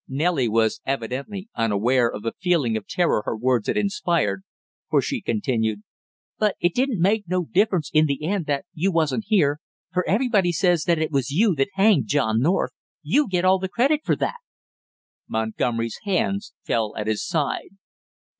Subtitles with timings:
[0.07, 4.41] Nellie was evidently unaware of the feeling of terror her words had inspired,
[4.89, 5.83] for she continued:
[6.39, 9.59] "But it didn't make no difference in the end that you wasn't here,
[9.93, 12.71] for everybody says it was you that hanged John North;
[13.03, 14.39] you get all the credit for that!"
[15.27, 17.77] Montgomery's hands fell at his side.